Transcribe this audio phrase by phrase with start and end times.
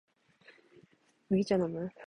[1.29, 1.91] 麦茶のむ？